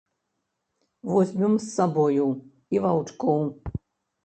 [1.11, 2.25] Возьмем з сабою
[2.77, 3.41] і ваўчкоў.